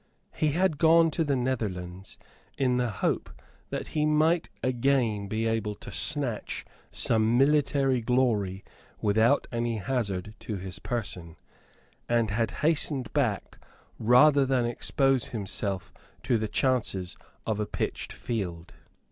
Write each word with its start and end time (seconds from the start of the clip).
He 0.33 0.53
had 0.53 0.79
gone 0.79 1.11
to 1.11 1.23
the 1.23 1.35
Netherlands 1.35 2.17
in 2.57 2.77
the 2.77 2.89
hope 2.89 3.29
that 3.69 3.89
he 3.89 4.03
might 4.03 4.49
again 4.63 5.27
be 5.27 5.45
able 5.45 5.75
to 5.75 5.91
snatch 5.91 6.65
some 6.89 7.37
military 7.37 8.01
glory 8.01 8.63
without 8.99 9.45
any 9.51 9.77
hazard 9.77 10.33
to 10.39 10.55
his 10.55 10.79
person, 10.79 11.35
and 12.09 12.31
had 12.31 12.49
hastened 12.65 13.13
back 13.13 13.59
rather 13.99 14.43
than 14.43 14.65
expose 14.65 15.25
himself 15.25 15.93
to 16.23 16.39
the 16.39 16.47
chances 16.47 17.15
of 17.45 17.59
a 17.59 17.67
pitched 17.67 18.11
field. 18.11 18.73